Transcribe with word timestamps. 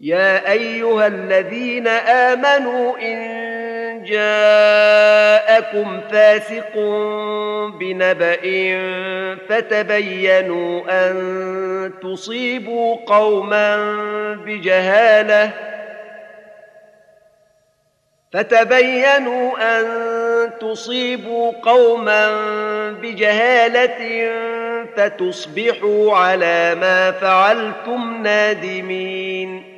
يا 0.00 0.52
أيها 0.52 1.06
الذين 1.06 1.88
آمنوا 1.88 2.98
إن 2.98 3.48
جاءكم 4.04 6.00
فاسق 6.12 6.74
بنبأ 7.80 8.40
فتبينوا 9.48 10.82
أن 10.90 11.92
تصيبوا 12.02 12.96
قوما 13.06 13.76
بجهالة 14.46 15.50
فتبينوا 18.32 19.78
أن 19.78 19.86
تصيبوا 20.60 21.52
قوما 21.62 22.30
بجهالة 22.90 24.30
فتصبحوا 24.96 26.16
على 26.16 26.74
ما 26.74 27.10
فعلتم 27.10 28.22
نادمين 28.22 29.77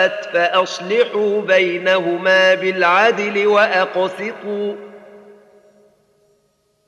فاءت 0.00 0.24
فأصلحوا 0.24 1.40
بينهما 1.40 2.54
بالعدل 2.54 3.46
وأقسطوا. 3.46 4.74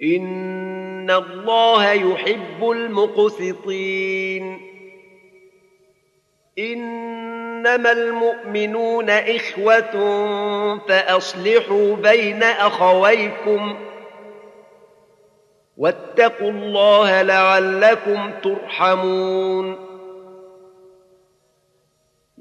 إن 0.02 1.10
الله 1.10 1.92
يحب 1.92 2.70
المقسطين. 2.70 4.60
إنما 6.58 7.92
المؤمنون 7.92 9.10
إخوة 9.10 9.92
فأصلحوا 10.88 11.96
بين 11.96 12.42
أخويكم. 12.42 13.76
واتقوا 15.76 16.50
الله 16.50 17.22
لعلكم 17.22 18.30
ترحمون. 18.42 19.81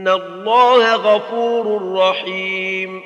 ان 0.00 0.08
الله 0.08 0.94
غفور 0.94 1.92
رحيم 1.96 3.02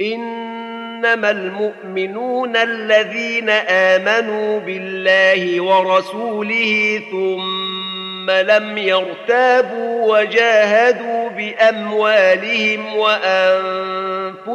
انما 0.00 1.30
المؤمنون 1.30 2.56
الذين 2.56 3.50
امنوا 3.68 4.60
بالله 4.60 5.60
ورسوله 5.60 7.02
ثم 7.10 8.30
لم 8.30 8.78
يرتابوا 8.78 10.18
وجاهدوا 10.18 11.28
باموالهم 11.28 12.96
وانفسهم 12.96 14.50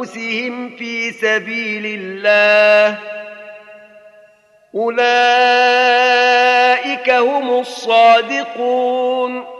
في 0.76 1.10
سبيل 1.10 1.86
الله 2.00 2.98
اولئك 4.74 5.10
هم 7.10 7.60
الصادقون 7.60 9.59